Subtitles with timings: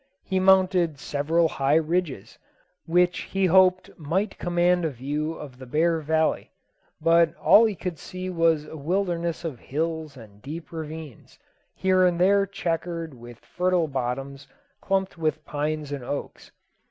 [0.23, 2.39] He mounted several high ridges,
[2.87, 6.49] which he hoped might command a view of the Bear Valley;
[6.99, 11.37] but all he could see was a wilderness of hills and deep ravines,
[11.75, 14.47] here and there chequered with fertile bottoms
[14.81, 16.51] clumped with pines and oaks.